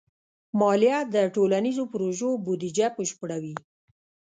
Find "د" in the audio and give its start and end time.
1.13-1.15